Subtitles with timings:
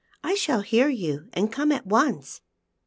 [0.23, 2.41] I shall hear you and come at once."